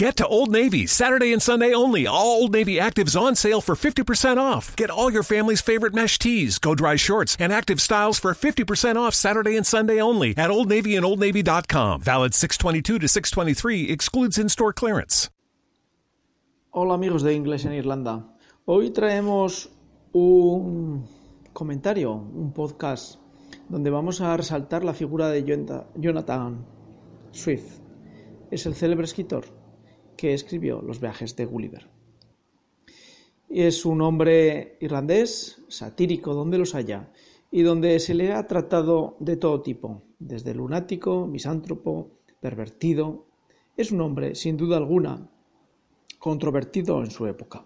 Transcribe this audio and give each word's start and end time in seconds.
Get 0.00 0.16
to 0.16 0.26
Old 0.26 0.50
Navy, 0.50 0.86
Saturday 0.86 1.30
and 1.30 1.42
Sunday 1.42 1.74
only. 1.74 2.06
All 2.06 2.40
Old 2.40 2.52
Navy 2.52 2.76
actives 2.76 3.20
on 3.20 3.36
sale 3.36 3.60
for 3.60 3.74
50% 3.74 4.38
off. 4.38 4.74
Get 4.74 4.88
all 4.88 5.12
your 5.12 5.22
family's 5.22 5.60
favorite 5.60 5.92
mesh 5.92 6.18
tees, 6.18 6.58
go 6.58 6.74
dry 6.74 6.96
shorts, 6.96 7.36
and 7.38 7.52
active 7.52 7.82
styles 7.82 8.18
for 8.18 8.32
50% 8.32 8.96
off 8.96 9.14
Saturday 9.14 9.58
and 9.58 9.66
Sunday 9.66 10.00
only 10.00 10.34
at 10.38 10.50
Old 10.50 10.70
Navy 10.70 10.96
and 10.96 11.04
OldNavy.com. 11.04 12.00
Valid 12.00 12.32
622 12.32 12.98
to 12.98 13.08
623 13.08 13.90
excludes 13.90 14.38
in-store 14.38 14.72
clearance. 14.72 15.28
Hola 16.70 16.94
amigos 16.94 17.22
de 17.22 17.34
Inglés 17.34 17.66
en 17.66 17.74
Irlanda. 17.74 18.24
Hoy 18.64 18.92
traemos 18.92 19.68
un 20.14 21.04
comentario, 21.52 22.14
un 22.14 22.54
podcast 22.54 23.20
donde 23.68 23.90
vamos 23.90 24.22
a 24.22 24.34
resaltar 24.34 24.82
la 24.82 24.94
figura 24.94 25.28
de 25.28 25.44
Jonathan 25.94 26.64
Swift. 27.32 27.82
Es 28.50 28.64
el 28.64 28.74
célebre 28.74 29.04
escritor 29.04 29.59
que 30.20 30.34
escribió 30.34 30.82
Los 30.82 31.00
viajes 31.00 31.34
de 31.34 31.46
Gulliver. 31.46 31.86
Es 33.48 33.86
un 33.86 34.02
hombre 34.02 34.76
irlandés, 34.80 35.62
satírico 35.68 36.34
donde 36.34 36.58
los 36.58 36.74
haya, 36.74 37.10
y 37.50 37.62
donde 37.62 37.98
se 38.00 38.12
le 38.12 38.34
ha 38.34 38.46
tratado 38.46 39.16
de 39.18 39.38
todo 39.38 39.62
tipo, 39.62 40.02
desde 40.18 40.54
lunático, 40.54 41.26
misántropo, 41.26 42.10
pervertido. 42.38 43.28
Es 43.78 43.92
un 43.92 44.02
hombre, 44.02 44.34
sin 44.34 44.58
duda 44.58 44.76
alguna, 44.76 45.30
controvertido 46.18 47.02
en 47.02 47.10
su 47.10 47.26
época. 47.26 47.64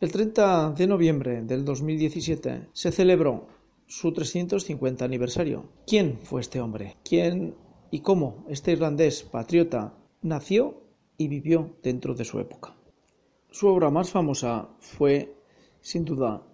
El 0.00 0.10
30 0.10 0.72
de 0.72 0.86
noviembre 0.88 1.42
del 1.42 1.64
2017 1.64 2.70
se 2.72 2.90
celebró 2.90 3.46
su 3.86 4.12
350 4.12 5.04
aniversario. 5.04 5.68
¿Quién 5.86 6.18
fue 6.24 6.40
este 6.40 6.60
hombre? 6.60 6.96
¿Quién 7.04 7.54
y 7.92 8.00
cómo 8.00 8.44
este 8.48 8.72
irlandés 8.72 9.22
patriota 9.22 10.01
nació 10.22 10.82
y 11.18 11.28
vivió 11.28 11.76
dentro 11.82 12.14
de 12.14 12.24
su 12.24 12.38
época. 12.38 12.76
Su 13.50 13.68
obra 13.68 13.90
más 13.90 14.10
famosa 14.10 14.70
fue, 14.78 15.36
sin 15.80 16.04
duda, 16.04 16.46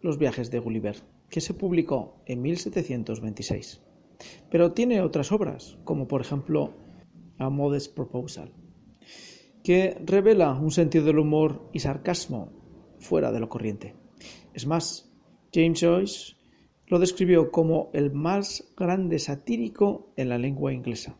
Los 0.00 0.18
viajes 0.18 0.50
de 0.50 0.58
Gulliver, 0.58 0.96
que 1.28 1.40
se 1.40 1.54
publicó 1.54 2.22
en 2.26 2.42
1726. 2.42 3.80
Pero 4.50 4.72
tiene 4.72 5.02
otras 5.02 5.30
obras, 5.30 5.78
como 5.84 6.08
por 6.08 6.20
ejemplo 6.20 6.74
A 7.38 7.50
Modest 7.50 7.94
Proposal, 7.94 8.52
que 9.62 9.96
revela 10.04 10.52
un 10.52 10.70
sentido 10.70 11.04
del 11.04 11.18
humor 11.18 11.68
y 11.72 11.80
sarcasmo 11.80 12.52
fuera 12.98 13.30
de 13.30 13.40
lo 13.40 13.48
corriente. 13.48 13.94
Es 14.54 14.66
más, 14.66 15.12
James 15.52 15.80
Joyce 15.80 16.36
lo 16.86 16.98
describió 16.98 17.50
como 17.50 17.90
el 17.92 18.12
más 18.12 18.72
grande 18.76 19.18
satírico 19.18 20.12
en 20.16 20.28
la 20.28 20.38
lengua 20.38 20.72
inglesa. 20.72 21.18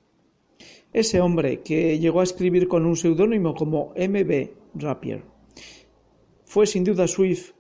Ese 0.93 1.23
hombre 1.23 1.63
que 1.63 1.99
llegó 1.99 2.21
a 2.21 2.25
escribir 2.25 2.69
con 2.69 2.85
un 2.85 2.97
seudónimo 2.97 3.55
como 3.55 3.93
M. 3.97 4.25
B. 4.25 4.55
Rapier. 4.75 5.25
Fue 6.45 6.67
sin 6.67 6.85
duda 6.85 7.09
Swift 7.09 7.53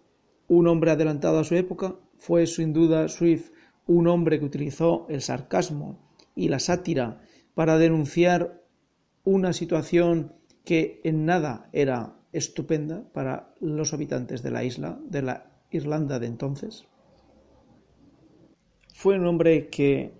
un 0.48 0.68
hombre 0.68 0.90
adelantado 0.90 1.38
a 1.38 1.44
su 1.44 1.54
época, 1.54 1.96
fue 2.18 2.46
sin 2.46 2.74
duda 2.74 3.08
Swift 3.08 3.50
un 3.86 4.06
hombre 4.06 4.38
que 4.38 4.44
utilizó 4.44 5.06
el 5.08 5.22
sarcasmo 5.22 5.98
y 6.34 6.48
la 6.48 6.58
sátira 6.58 7.22
para 7.54 7.78
denunciar 7.78 8.62
una 9.24 9.54
situación 9.54 10.34
que 10.64 11.00
en 11.02 11.24
nada 11.24 11.70
era 11.72 12.18
estupenda 12.32 13.10
para 13.14 13.54
los 13.60 13.94
habitantes 13.94 14.42
de 14.42 14.50
la 14.50 14.62
isla, 14.62 15.00
de 15.04 15.22
la 15.22 15.52
Irlanda 15.70 16.18
de 16.18 16.26
entonces. 16.26 16.84
Fue 18.94 19.18
un 19.18 19.26
hombre 19.26 19.68
que 19.68 20.12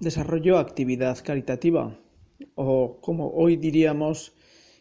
desarrolló 0.00 0.58
actividad 0.58 1.18
caritativa 1.24 1.98
o 2.54 3.00
como 3.00 3.30
hoy 3.30 3.56
diríamos, 3.56 4.34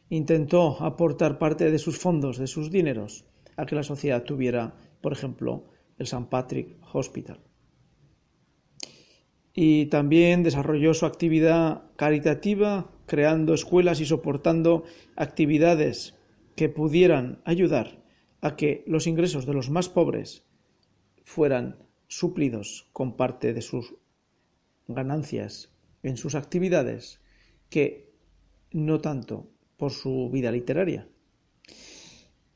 intentó 0.10 0.82
aportar 0.84 1.38
parte 1.40 1.72
de 1.72 1.80
sus 1.80 1.98
fondos, 1.98 2.38
de 2.38 2.48
sus 2.48 2.72
dineros, 2.72 3.26
a 3.58 3.66
que 3.66 3.76
la 3.76 3.84
sociedad 3.84 4.24
tuviera, 4.24 4.76
por 5.02 5.14
ejemplo, 5.14 5.66
el 5.98 6.04
St. 6.04 6.28
Patrick 6.30 6.78
Hospital. 6.94 7.40
Y 9.54 9.86
también 9.86 10.44
desarrolló 10.44 10.94
su 10.94 11.06
actividad 11.06 11.84
caritativa 11.96 12.92
creando 13.06 13.54
escuelas 13.54 14.02
y 14.02 14.06
soportando 14.06 14.84
actividades 15.16 16.16
que 16.56 16.70
pudieran 16.70 17.42
ayudar 17.46 18.04
a 18.42 18.56
que 18.56 18.84
los 18.88 19.08
ingresos 19.08 19.46
de 19.46 19.54
los 19.54 19.70
más 19.70 19.90
pobres 19.90 20.46
fueran 21.24 21.78
suplidos 22.08 22.90
con 22.94 23.16
parte 23.16 23.54
de 23.54 23.62
sus 23.62 23.96
ganancias 24.88 25.72
en 26.04 26.18
sus 26.18 26.36
actividades 26.36 27.20
que 27.76 28.14
no 28.72 29.02
tanto 29.02 29.52
por 29.76 29.92
su 29.92 30.30
vida 30.32 30.50
literaria. 30.50 31.10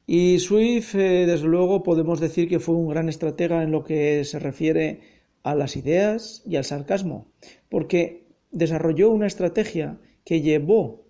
Y 0.08 0.40
Swift, 0.40 0.96
eh, 0.96 1.26
desde 1.26 1.46
luego, 1.46 1.84
podemos 1.84 2.22
decir 2.22 2.48
que 2.48 2.62
fue 2.62 2.76
un 2.76 2.88
gran 2.88 3.10
estratega 3.10 3.62
en 3.62 3.72
lo 3.72 3.84
que 3.84 4.24
se 4.24 4.40
refiere 4.40 5.02
a 5.44 5.56
las 5.56 5.76
ideas 5.76 6.42
y 6.46 6.56
al 6.56 6.64
sarcasmo, 6.64 7.34
porque 7.68 8.30
desarrolló 8.52 9.10
una 9.10 9.28
estrategia 9.28 10.00
que 10.24 10.40
llevó 10.40 11.06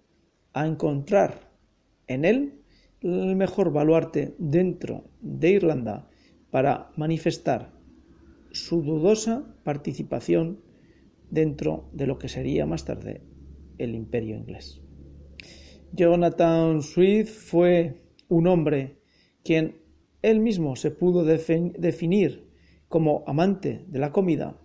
a 0.53 0.66
encontrar 0.66 1.52
en 2.08 2.25
él 2.25 2.64
el 3.02 3.36
mejor 3.36 3.72
baluarte 3.72 4.34
dentro 4.40 5.03
de 5.22 5.52
Irlanda 5.52 6.09
para 6.50 6.90
manifestar 6.96 7.74
su 8.52 8.81
dudosa 8.81 9.44
participación 9.64 10.62
dentro 11.30 11.92
de 11.94 12.08
lo 12.08 12.18
que 12.18 12.28
sería 12.28 12.66
más 12.66 12.86
tarde 12.86 13.29
el 13.80 13.96
imperio 13.96 14.36
inglés. 14.38 14.82
Jonathan 15.92 16.84
Swift 16.84 17.30
fue 17.30 18.04
un 18.28 18.48
hombre 18.48 19.00
quien 19.44 19.82
él 20.22 20.40
mismo 20.40 20.76
se 20.76 20.92
pudo 20.92 21.24
definir 21.24 22.50
como 22.88 23.24
amante 23.26 23.86
de 23.88 24.00
la 24.00 24.12
comida, 24.12 24.60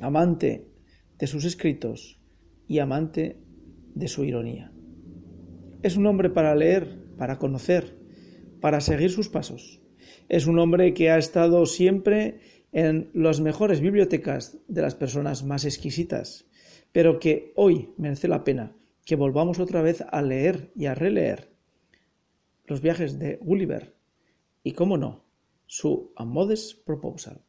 amante 0.00 0.68
de 1.18 1.26
sus 1.26 1.44
escritos 1.44 2.20
y 2.68 2.78
amante 2.78 3.40
de 3.94 4.08
su 4.08 4.24
ironía. 4.24 4.72
Es 5.82 5.96
un 5.96 6.06
hombre 6.06 6.30
para 6.30 6.54
leer, 6.54 6.98
para 7.16 7.38
conocer, 7.38 7.98
para 8.60 8.80
seguir 8.80 9.10
sus 9.10 9.28
pasos. 9.28 9.80
Es 10.28 10.46
un 10.46 10.58
hombre 10.58 10.94
que 10.94 11.10
ha 11.10 11.18
estado 11.18 11.66
siempre 11.66 12.40
en 12.72 13.10
las 13.14 13.40
mejores 13.40 13.80
bibliotecas 13.80 14.58
de 14.68 14.82
las 14.82 14.94
personas 14.94 15.44
más 15.44 15.64
exquisitas 15.64 16.46
pero 16.92 17.18
que 17.18 17.52
hoy 17.56 17.92
merece 17.96 18.28
la 18.28 18.44
pena 18.44 18.76
que 19.04 19.16
volvamos 19.16 19.58
otra 19.58 19.82
vez 19.82 20.04
a 20.10 20.22
leer 20.22 20.70
y 20.76 20.86
a 20.86 20.94
releer 20.94 21.52
los 22.66 22.80
viajes 22.80 23.18
de 23.18 23.36
Gulliver 23.36 23.96
y, 24.62 24.72
cómo 24.72 24.96
no, 24.96 25.24
su 25.66 26.12
A 26.16 26.24
Proposal. 26.84 27.42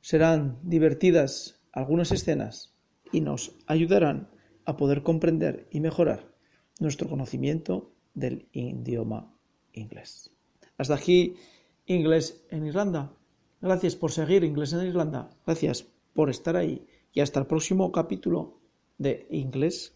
Serán 0.00 0.58
divertidas 0.62 1.60
algunas 1.72 2.12
escenas 2.12 2.74
y 3.10 3.20
nos 3.20 3.56
ayudarán 3.66 4.28
a 4.64 4.76
poder 4.76 5.02
comprender 5.02 5.66
y 5.70 5.80
mejorar 5.80 6.32
nuestro 6.78 7.08
conocimiento 7.08 7.92
del 8.14 8.48
idioma 8.52 9.34
inglés. 9.72 10.30
Hasta 10.78 10.94
aquí 10.94 11.36
Inglés 11.86 12.44
en 12.50 12.66
Irlanda. 12.66 13.12
Gracias 13.60 13.96
por 13.96 14.12
seguir 14.12 14.44
Inglés 14.44 14.72
en 14.72 14.86
Irlanda. 14.86 15.30
Gracias 15.46 15.86
por 16.12 16.30
estar 16.30 16.56
ahí 16.56 16.86
y 17.12 17.20
hasta 17.20 17.40
el 17.40 17.46
próximo 17.46 17.92
capítulo 17.92 18.63
de 19.00 19.24
inglés 19.30 19.90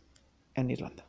en 0.56 0.70
Irlanda. 0.70 1.02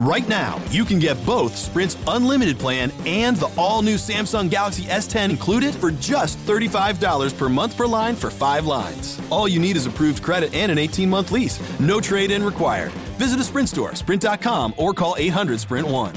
Right 0.00 0.28
now, 0.28 0.60
you 0.70 0.84
can 0.84 0.98
get 0.98 1.16
both 1.24 1.56
Sprint's 1.56 1.96
unlimited 2.06 2.58
plan 2.58 2.92
and 3.06 3.34
the 3.36 3.50
all 3.56 3.80
new 3.80 3.94
Samsung 3.96 4.50
Galaxy 4.50 4.84
S10 4.84 5.30
included 5.30 5.74
for 5.74 5.90
just 5.90 6.38
$35 6.46 7.36
per 7.36 7.48
month 7.48 7.76
per 7.78 7.86
line 7.86 8.14
for 8.14 8.30
five 8.30 8.66
lines. 8.66 9.18
All 9.30 9.48
you 9.48 9.58
need 9.58 9.74
is 9.74 9.86
approved 9.86 10.22
credit 10.22 10.52
and 10.52 10.70
an 10.70 10.76
18 10.76 11.08
month 11.08 11.32
lease. 11.32 11.58
No 11.80 12.00
trade 12.00 12.30
in 12.30 12.44
required. 12.44 12.92
Visit 13.18 13.40
a 13.40 13.44
Sprint 13.44 13.70
store, 13.70 13.94
sprint.com, 13.94 14.74
or 14.76 14.92
call 14.92 15.14
800 15.18 15.58
Sprint 15.60 15.88
1. 15.88 16.14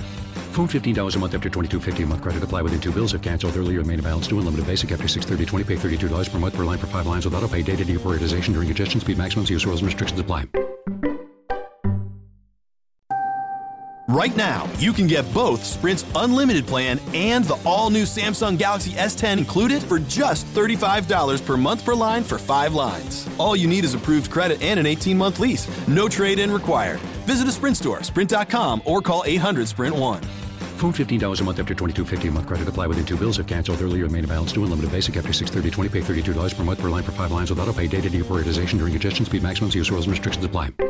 Phone 0.60 0.68
$15 0.68 1.16
a 1.16 1.20
month 1.20 1.34
after 1.36 1.50
22.50 1.50 2.04
a 2.04 2.06
month 2.06 2.22
credit. 2.22 2.44
Apply 2.44 2.62
within 2.62 2.82
two 2.82 2.92
bills. 2.92 3.14
If 3.14 3.22
canceled 3.22 3.56
earlier, 3.56 3.82
main 3.86 4.02
balance 4.02 4.28
due. 4.28 4.38
Unlimited 4.40 4.68
basic 4.68 4.92
after 4.92 5.06
630.20. 5.06 5.66
Pay 5.66 5.78
$32 5.78 6.30
per 6.30 6.38
month 6.38 6.58
per 6.58 6.66
line 6.66 6.78
for 6.78 6.88
five 6.88 7.08
lines 7.08 7.24
without 7.24 7.46
auto 7.46 7.56
pay. 7.56 7.62
Data 7.62 7.86
deprioritization 7.86 8.56
during 8.56 8.68
congestion. 8.68 9.00
Speed 9.00 9.18
maximums. 9.18 9.50
Use 9.50 9.66
rules 9.66 9.80
and 9.80 9.86
restrictions 9.86 10.20
apply. 10.20 10.50
Right 14.10 14.36
now, 14.36 14.70
you 14.80 14.92
can 14.92 15.08
get 15.08 15.34
both 15.34 15.64
Sprint's 15.64 16.04
unlimited 16.14 16.68
plan 16.68 17.00
and 17.14 17.46
the 17.46 17.58
all 17.66 17.90
new 17.90 18.04
Samsung 18.04 18.58
Galaxy 18.58 18.92
S10 18.92 19.38
included 19.38 19.82
for 19.82 20.00
just 20.00 20.46
$35 20.48 21.46
per 21.46 21.56
month 21.56 21.86
per 21.86 21.94
line 21.94 22.26
for 22.26 22.38
five 22.38 22.74
lines. 22.74 23.30
All 23.38 23.56
you 23.56 23.68
need 23.68 23.86
is 23.86 23.94
approved 23.94 24.30
credit 24.30 24.62
and 24.62 24.78
an 24.78 24.86
18 24.86 25.18
month 25.18 25.40
lease. 25.40 25.70
No 25.88 26.10
trade 26.10 26.38
in 26.38 26.52
required. 26.52 27.00
Visit 27.28 27.48
a 27.48 27.52
Sprint 27.54 27.78
store, 27.78 28.04
sprint.com, 28.04 28.82
or 28.84 29.02
call 29.02 29.24
800 29.26 29.66
Sprint 29.66 29.96
1. 29.96 30.22
Phone 30.80 30.94
$15 30.94 31.42
a 31.42 31.44
month 31.44 31.60
after 31.60 31.76
22.50 31.76 32.30
a 32.30 32.32
month 32.32 32.48
credit. 32.48 32.66
Apply 32.70 32.88
within 32.88 33.06
two 33.06 33.18
bills. 33.18 33.38
If 33.38 33.48
canceled 33.48 33.82
earlier, 33.82 34.08
main 34.08 34.26
balance 34.26 34.54
due. 34.54 34.64
Unlimited 34.64 34.92
basic 34.92 35.18
after 35.18 35.32
630.20. 35.34 35.92
Pay 35.92 36.22
$32 36.32 36.56
per 36.56 36.64
month 36.64 36.80
per 36.80 36.90
line 36.90 37.04
for 37.04 37.12
five 37.12 37.34
lines 37.34 37.50
with 37.50 37.60
auto 37.60 37.74
pay. 37.74 37.86
Data 37.86 38.10
deprioritization 38.10 38.78
during 38.78 38.94
congestion. 38.94 39.26
Speed 39.26 39.44
maximums. 39.44 39.76
Use 39.76 39.92
rules 39.92 40.06
and 40.06 40.12
restrictions 40.12 40.46
apply. 40.46 40.89